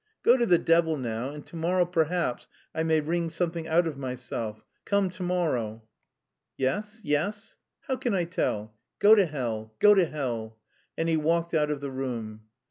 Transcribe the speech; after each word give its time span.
"Go 0.23 0.35
to 0.35 0.47
the 0.47 0.57
devil 0.57 0.97
now, 0.97 1.29
and 1.29 1.45
to 1.45 1.55
morrow 1.55 1.85
perhaps 1.85 2.47
I 2.73 2.81
may 2.81 3.01
wring 3.01 3.29
something 3.29 3.67
out 3.67 3.85
of 3.85 3.99
myself. 3.99 4.63
Come 4.83 5.11
to 5.11 5.21
morrow." 5.21 5.83
"Yes? 6.57 7.01
Yes?" 7.03 7.55
"How 7.81 7.97
can 7.97 8.15
I 8.15 8.23
tell?... 8.23 8.73
Go 8.97 9.13
to 9.13 9.27
hell. 9.27 9.75
Go 9.77 9.93
to 9.93 10.07
hell." 10.07 10.57
And 10.97 11.07
he 11.07 11.17
walked 11.17 11.53
out 11.53 11.69
of 11.69 11.81
the 11.81 11.91
room. 11.91 12.45